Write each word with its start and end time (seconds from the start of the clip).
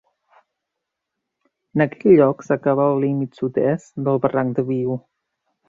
En 1.75 1.83
aquest 1.85 2.07
lloc 2.13 2.41
s'acaba 2.47 2.89
el 2.95 2.99
límit 3.05 3.39
sud-est 3.43 3.95
del 4.09 4.21
barranc 4.27 4.59
de 4.61 4.69
Viu. 4.75 4.99